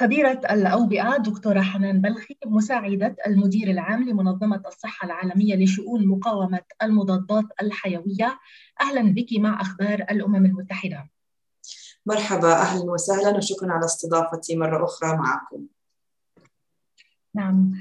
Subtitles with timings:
[0.00, 8.38] خبيرة الأوبئة دكتورة حنان بلخي مساعدة المدير العام لمنظمة الصحة العالمية لشؤون مقاومة المضادات الحيوية.
[8.80, 11.10] أهلا بك مع أخبار الأمم المتحدة.
[12.06, 15.66] مرحبا أهلا وسهلا وشكرا على استضافتي مرة أخرى معكم.
[17.34, 17.72] نعم.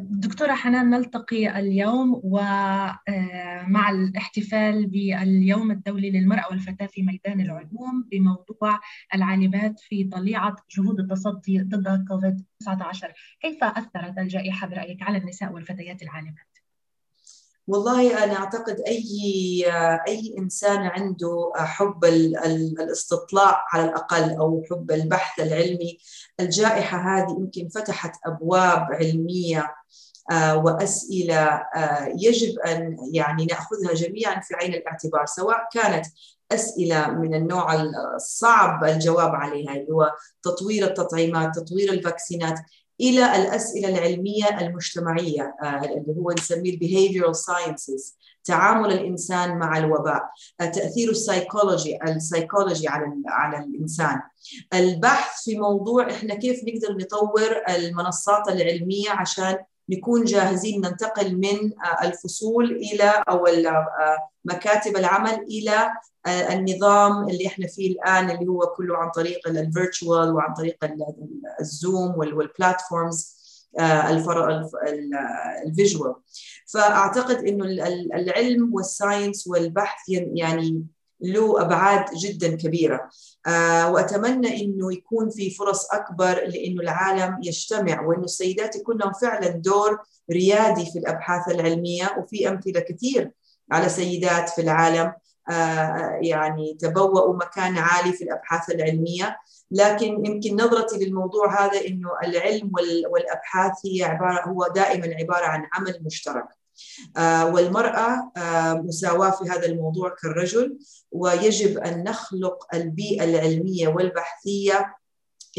[0.00, 8.80] دكتورة حنان نلتقي اليوم ومع الاحتفال باليوم الدولي للمرأة والفتاة في ميدان العلوم بموضوع
[9.14, 16.02] العالمات في طليعة جهود التصدي ضد كوفيد 19 كيف أثرت الجائحة برأيك على النساء والفتيات
[16.02, 16.47] العالمات؟
[17.68, 19.64] والله أنا أعتقد أي
[20.08, 25.98] أي إنسان عنده حب الاستطلاع على الأقل أو حب البحث العلمي
[26.40, 29.74] الجائحة هذه يمكن فتحت أبواب علمية
[30.30, 31.44] آه، وأسئلة
[31.76, 36.06] آه، يجب أن يعني نأخذها جميعا في عين الاعتبار سواء كانت
[36.52, 37.74] أسئلة من النوع
[38.14, 42.60] الصعب الجواب عليها اللي هو تطوير التطعيمات، تطوير الفاكسينات،
[43.00, 48.14] إلى الأسئلة العلمية المجتمعية آه، اللي هو نسميه behavioral sciences
[48.44, 50.22] تعامل الإنسان مع الوباء
[50.60, 54.20] آه، تأثير ال psychology ال psychology على على الإنسان.
[54.74, 59.56] البحث في موضوع إحنا كيف نقدر نطور المنصات العلمية عشان
[59.88, 63.46] نكون جاهزين ننتقل من آه، الفصول إلى أو
[64.44, 65.90] مكاتب العمل إلى
[66.26, 70.76] النظام اللي إحنا فيه الآن اللي هو كله عن طريق ال virtual وعن طريق
[71.60, 73.38] ال Zoom وال platforms
[75.66, 76.14] ال visual.
[76.72, 77.64] فأعتقد إنه
[78.14, 80.84] العلم وال science والبحث يعني
[81.20, 83.10] له أبعاد جدا كبيرة.
[83.46, 89.48] آه، وأتمنى إنه يكون في فرص أكبر لإنه العالم يجتمع وإنه السيدات يكون لهم فعلا
[89.48, 89.98] دور
[90.32, 92.16] ريادي في الأبحاث العلمية.
[92.18, 93.30] وفي أمثلة كثير
[93.72, 95.12] على سيدات في العالم
[95.50, 99.38] آه، يعني تبوأوا مكان عالي في الأبحاث العلمية.
[99.70, 102.70] لكن يمكن نظرتي للموضوع هذا إنه العلم
[103.10, 106.44] والأبحاث هي عبارة هو دائما عبارة عن عمل مشترك.
[107.16, 110.78] آه، والمرأة آه، مساواة في هذا الموضوع كالرجل
[111.12, 114.96] ويجب أن نخلق البيئة العلمية والبحثية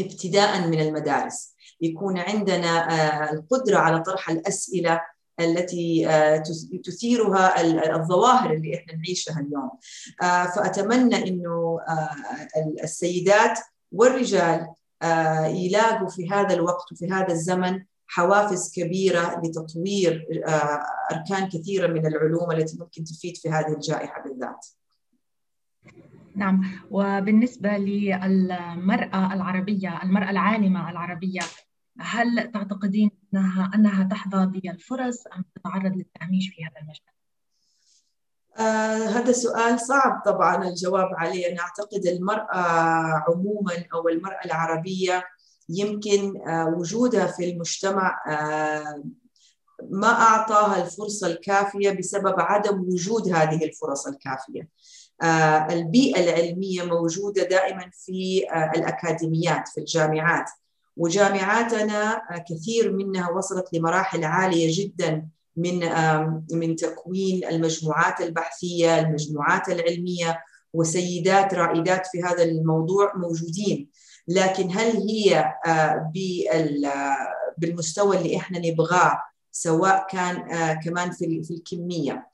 [0.00, 1.54] ابتداء من المدارس.
[1.80, 5.00] يكون عندنا القدرة على طرح الأسئلة
[5.40, 6.42] التي آه،
[6.84, 7.60] تثيرها
[7.96, 9.70] الظواهر اللي إحنا نعيشها اليوم.
[10.22, 12.16] آه، فأتمنى إنه آه،
[12.84, 13.58] السيدات
[13.92, 14.66] والرجال
[15.46, 17.82] يلاقوا في هذا الوقت وفي هذا الزمن
[18.12, 20.26] حوافز كبيرة لتطوير
[21.12, 24.66] أركان كثيرة من العلوم التي ممكن تفيد في هذه الجائحة بالذات.
[26.34, 31.40] نعم وبالنسبة للمرأة العربية، المرأة العالمة العربية
[32.00, 37.14] هل تعتقدين أنها أنها تحظى بالفرص أم تتعرض للتهميش في هذا المجال؟
[38.58, 42.58] آه هذا سؤال صعب طبعا الجواب عليه أنا أعتقد المرأة
[43.28, 45.24] عموما أو المرأة العربية
[45.70, 49.02] يمكن آه وجودها في المجتمع آه
[49.90, 54.68] ما أعطاها الفرصة الكافية بسبب عدم وجود هذه الفرص الكافية.
[55.22, 58.44] آه البيئة العلمية موجودة دائما في
[58.76, 60.50] الأكاديميات في الجامعات.
[60.96, 65.26] وجامعاتنا كثير منها وصلت لمراحل عالية جدا
[65.56, 65.78] من
[66.52, 70.40] من تكوين المجموعات البحثية، المجموعات العلمية
[70.72, 73.89] وسيدات رائدات في هذا الموضوع موجودين،
[74.30, 75.44] لكن هل هي
[77.58, 80.36] بالمستوى اللي إحنا نبغاه سواء كان
[80.84, 82.26] كمان في في الكمية؟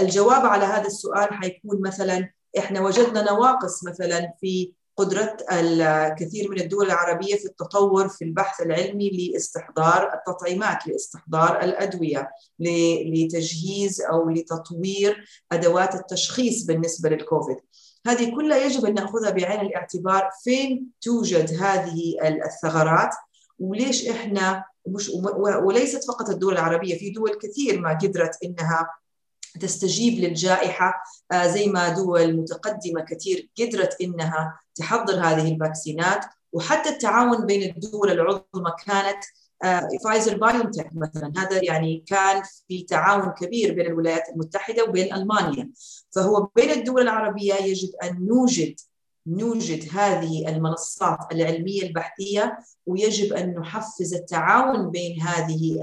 [0.00, 6.86] الجواب على هذا السؤال حيكون مثلا إحنا وجدنا نواقص مثلا في قدرة الكثير من الدول
[6.86, 16.64] العربية في التطور في البحث العلمي لاستحضار التطعيمات لاستحضار الأدوية لتجهيز أو لتطوير أدوات التشخيص
[16.64, 17.56] بالنسبة للكوفيد
[18.06, 20.30] هذه كلها يجب أن نأخذها بعين الاعتبار.
[20.44, 23.14] فين توجد هذه الثغرات؟
[23.58, 25.10] وليش إحنا مش
[25.62, 28.88] وليست فقط الدول العربية في دول كثير ما قدرت إنها
[29.60, 30.94] تستجيب للجائحة.
[31.32, 36.24] آه، زي ما دول متقدمة كثير قدرت إنها تحضر هذه الفاكسينات.
[36.52, 39.24] وحتى التعاون بين الدول العظمى كانت
[40.04, 45.70] Pfizer BioNTech مثلا هذا يعني كان في تعاون كبير بين الولايات المتحدة وبين ألمانيا.
[46.10, 48.74] فهو بين الدول العربية يجب أن نوجد
[49.26, 55.80] نوجد هذه المنصات العلمية البحثية ويجب أن نحفز التعاون بين هذه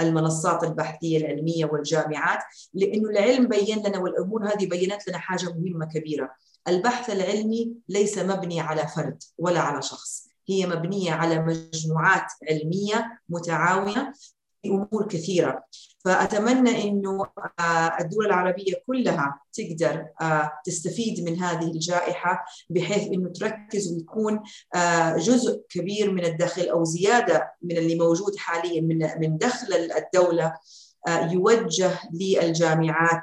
[0.00, 2.38] المنصات البحثية العلمية والجامعات
[2.74, 6.30] لأنه العلم بين لنا والأمور هذه بينت لنا حاجة مهمة كبيرة.
[6.68, 10.27] البحث العلمي ليس مبني على فرد ولا على شخص.
[10.48, 14.12] هي مبنية على مجموعات علمية متعاونة
[14.66, 15.64] أمور كثيرة.
[16.04, 17.26] فأتمنى إنه
[18.00, 20.06] الدول العربية كلها تقدر
[20.64, 24.40] تستفيد من هذه الجائحة بحيث إنه تركز ويكون
[25.16, 30.54] جزء كبير من الدخل أو زيادة من اللي موجود حاليا من من دخل الدولة
[31.08, 33.22] يوجه للجامعات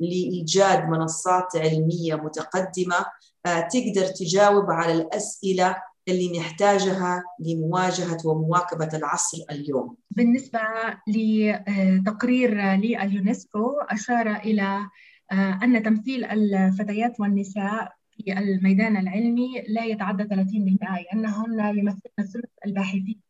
[0.00, 3.06] لإيجاد منصات علمية متقدمة
[3.44, 5.76] تقدر تجاوب على الأسئلة
[6.08, 9.96] اللي نحتاجها لمواجهة ومواكبة العصر اليوم.
[10.10, 10.60] بالنسبة
[11.08, 14.88] لتقرير لليونسكو أشار إلى
[15.32, 23.20] أن تمثيل الفتيات والنساء في الميدان العلمي لا يتعدى 30% انهن يمثلن ثلث الباحثين.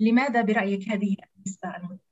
[0.00, 2.11] لماذا برأيك هذه النسبة المتوسطه؟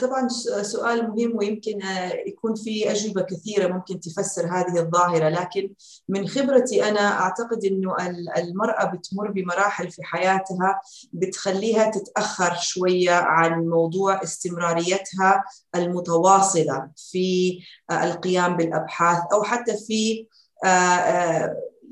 [0.00, 0.28] طبعا
[0.62, 1.78] سؤال مهم ويمكن
[2.26, 5.74] يكون في أجوبة كثيرة ممكن تفسر هذه الظاهرة لكن
[6.08, 7.96] من خبرتي أنا أعتقد أنه
[8.36, 10.80] المرأة بتمر بمراحل في حياتها
[11.12, 15.44] بتخليها تتأخر شوية عن موضوع استمراريتها
[15.74, 17.58] المتواصلة في
[17.92, 20.26] القيام بالأبحاث أو حتى في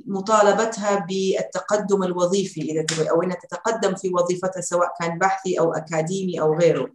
[0.07, 6.41] مطالبتها بالتقدم الوظيفي إذا تبغي أو أنها تتقدم في وظيفتها سواء كان بحثي أو أكاديمي
[6.41, 6.91] أو غيره.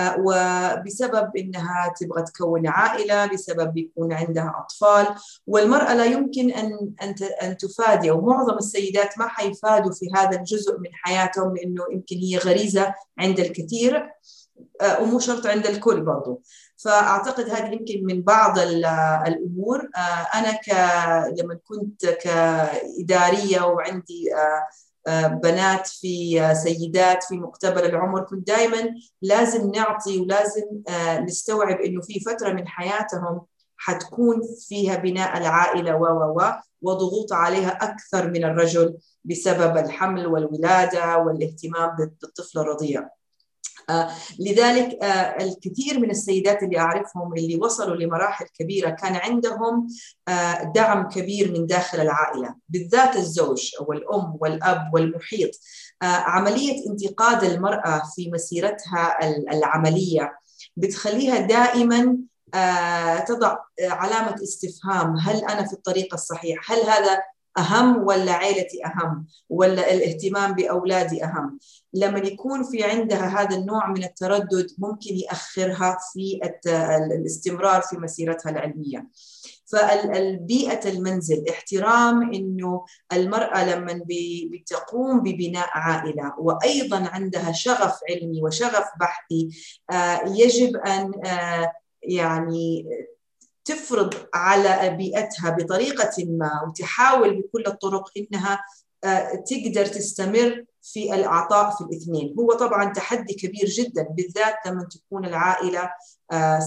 [0.00, 5.06] وبسبب إنها تبغى تكون عائلة بسبب يكون عندها أطفال
[5.46, 10.78] والمرأة لا يمكن أن أن أن تفادي أو معظم السيدات ما حيفادوا في هذا الجزء
[10.78, 14.10] من حياتهم لأنه يمكن هي غريزة عند الكثير
[15.00, 16.42] ومو شرط عند الكل برضو.
[16.76, 19.88] فأعتقد هذه يمكن من بعض الأمور.
[20.34, 20.68] أنا ك
[21.40, 24.30] لما كنت كإدارية وعندي
[25.42, 30.62] بنات في سيدات في مقتبل العمر كنت دائما لازم نعطي ولازم
[31.20, 33.40] نستوعب إنه في فترة من حياتهم
[33.76, 36.52] حتكون فيها بناء العائلة و و و
[36.82, 43.08] وضغوط عليها أكثر من الرجل بسبب الحمل والولادة والاهتمام بالطفل الرضيع.
[43.90, 44.10] آه
[44.40, 49.88] لذلك آه الكثير من السيدات اللي أعرفهم اللي وصلوا لمراحل كبيرة كان عندهم
[50.28, 55.50] آه دعم كبير من داخل العائلة بالذات الزوج أو الام والأب والمحيط
[56.02, 59.18] عملية انتقاد المرأة في مسيرتها
[59.52, 60.32] العملية
[60.76, 62.18] بتخليها دائما
[63.26, 67.22] تضع علامة استفهام هل أنا في الطريق الصحيح؟ هل هذا
[67.58, 71.58] أهم ولا عائلتي أهم ولا الاهتمام بأولادي أهم؟
[71.94, 76.40] لما يكون في عندها هذا النوع من التردد ممكن يأخرها في
[77.20, 79.08] الاستمرار في مسيرتها العلمية.
[79.66, 84.04] فالبيئة المنزل احترام إنه المرأة لما
[84.52, 89.48] بتقوم ببناء عائلة وأيضا عندها شغف علمي وشغف بحثي
[90.26, 91.12] يجب أن
[92.02, 92.86] يعني
[93.64, 98.64] تفرض على بيئتها بطريقة ما وتحاول بكل الطرق إنها
[99.46, 102.34] تقدر تستمر في العطاء في الاثنين.
[102.38, 105.90] هو طبعا تحدي كبير جدا بالذات لما تكون العائلة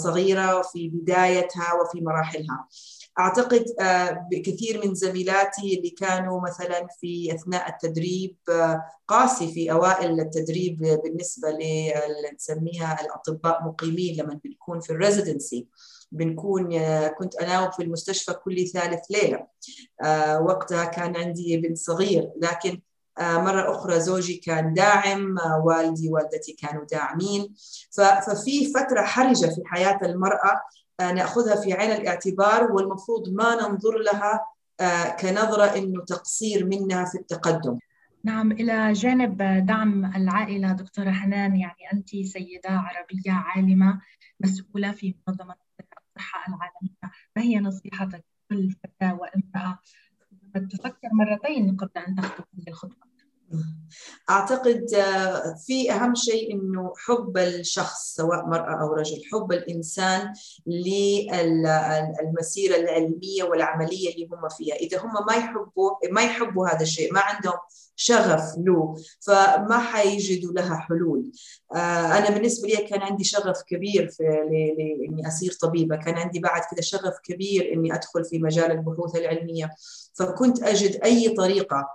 [0.04, 2.68] صغيرة في بدايتها وفي مراحلها.
[3.20, 3.66] أعتقد
[4.46, 8.36] كثير من زميلاتي اللي كانوا مثلا في أثناء التدريب
[9.08, 11.48] قاسي في أوائل التدريب بالنسبة
[12.36, 15.68] نسميها الأطباء مقيمين لما بنكون في الريزيدنسي.
[16.12, 19.48] بنكون كنت اناوب في المستشفى كل ثالث ليلة.
[20.40, 22.82] وقتها كان عندي بنت صغير لكن
[23.22, 27.54] مرة أخرى زوجي كان داعم والدي والدتي كانوا داعمين.
[28.26, 30.62] ففي فترة حرجة في حياة المرأة
[31.02, 34.46] نأخذها في عين الاعتبار والمفروض ما ننظر لها
[35.20, 37.80] كنظرة إنه تقصير منها في التقدم.
[38.24, 44.02] نعم إلى جانب دعم العائلة دكتورة حنان يعني أنت سيدة عربية عالمة
[44.40, 45.56] مسؤولة في منظمة
[46.18, 49.80] الصحة العالمية ما هي نصيحتك لكل فتاة وامرأة
[50.72, 52.97] تفكر مرتين قبل أن تخطو هذه الخطوة
[54.30, 54.86] أعتقد
[55.66, 60.34] في أهم شيء إنه حب الشخص سواء مرأة أو رجل حب الإنسان
[60.68, 64.76] للمسيرة العلمية والعملية اللي هم فيها.
[64.76, 67.58] إذا هم ما يحبوا ما يحبوا هذا الشيء ما عندهم
[67.96, 71.32] شغف له فما حيجدوا لها حلول.
[71.76, 74.24] أنا بالنسبة لي كان عندي شغف كبير في
[75.10, 75.96] إني أصير طبيبة.
[75.96, 79.70] كان عندي بعد كده شغف كبير إني أدخل في مجال البحوث العلمية.
[80.14, 81.88] فكنت أجد أي طريقة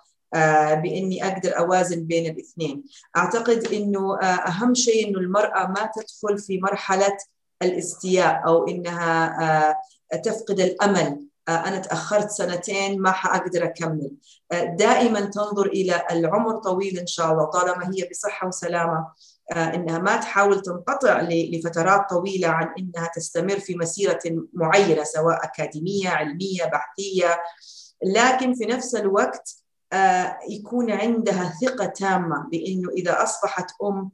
[0.82, 2.84] بإني أقدر أوازن بين الاثنين.
[3.16, 7.16] أعتقد إنه أهم شيء إنه المرأة ما تدخل في مرحلة
[7.62, 9.76] الاستياء أو إنها
[10.24, 11.26] تفقد الأمل.
[11.48, 14.10] أنا تأخرت سنتين ما حأقدر أكمل.
[14.52, 19.08] دائما تنظر إلى العمر طويل إن شاء الله طالما هي بصحة وسلامة.
[19.56, 24.20] إنها ما تحاول تنقطع لفترات طويلة عن إنها تستمر في مسيرة
[24.52, 27.40] معينة سواء أكاديمية علمية بحثية.
[28.04, 29.61] لكن في نفس الوقت
[30.48, 34.10] يكون عندها ثقة تامة بأنه إذا أصبحت أم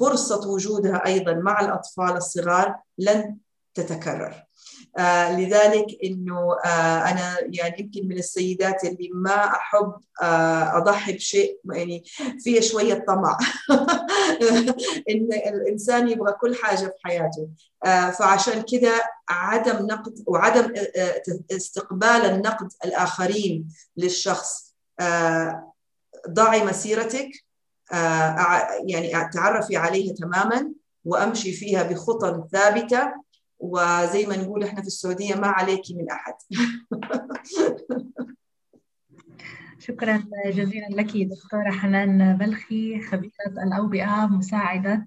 [0.00, 3.36] فرصة وجودها أيضا مع الأطفال الصغار لن
[3.74, 4.44] تتكرر.
[4.98, 11.60] آه لذلك إنه آه أنا يعني يمكن من السيدات اللي ما أحب آه أضحي بشيء
[11.72, 12.04] يعني
[12.38, 13.38] فيه شوية طمع.
[15.10, 17.48] إن الإنسان يبغى كل حاجة في حياته.
[17.84, 18.92] آه فعشان كذا
[19.28, 20.72] عدم نقد وعدم
[21.52, 24.69] استقبال النقد الآخرين للشخص آه
[26.28, 27.30] ضعي مسيرتك
[27.92, 30.72] آه يعني تعرفي عليها تماما
[31.04, 33.12] وأمشي فيها بخطى ثابتة.
[33.60, 36.34] وزي ما نقول إحنا في السعودية ما عليك من أحد.
[39.78, 45.06] شكرا جزيلا لك دكتورة حنان بلخي خبيرة الأوبئة مساعدة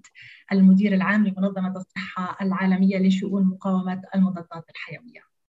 [0.52, 5.33] المدير العام لمنظمة الصحة العالمية لشؤون مقاومة المضادات الحيوية.